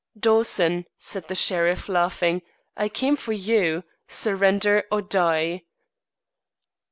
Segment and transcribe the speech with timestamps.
[0.19, 2.41] "Dawson," said the sheriff, laughing,
[2.75, 3.83] "I came for you.
[4.07, 5.61] Surrender or die."